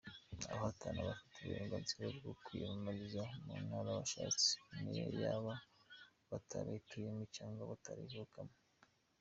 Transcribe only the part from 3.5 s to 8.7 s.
ntara bashatse, niyo baba batayituyemo cyangwa batayivukamo.